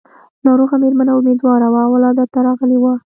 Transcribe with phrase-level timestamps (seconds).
[0.45, 2.93] ناروغه مېرمنه اميدواره وه او ولادت ته راغلې وه.